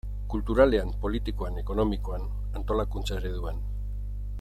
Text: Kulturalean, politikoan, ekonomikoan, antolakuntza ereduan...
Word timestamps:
Kulturalean, 0.33 0.93
politikoan, 1.03 1.59
ekonomikoan, 1.65 2.25
antolakuntza 2.61 3.21
ereduan... 3.23 3.65